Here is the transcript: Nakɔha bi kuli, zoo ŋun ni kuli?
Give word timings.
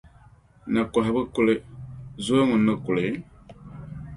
Nakɔha 0.73 1.09
bi 1.15 1.21
kuli, 1.33 1.53
zoo 2.25 2.41
ŋun 2.47 2.61
ni 2.65 2.73
kuli? 2.83 3.05